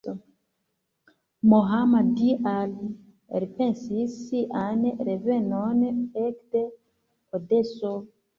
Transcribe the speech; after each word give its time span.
Mohammad 1.51 2.17
Ali 2.53 2.87
elpensis 3.39 4.17
sian 4.31 4.83
revenon 5.11 5.85
ekde 6.25 6.65
Odeso. 7.39 7.95